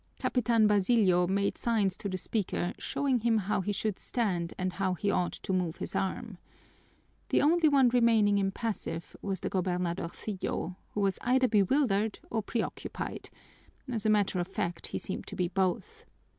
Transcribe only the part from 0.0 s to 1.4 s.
Capitan Basilio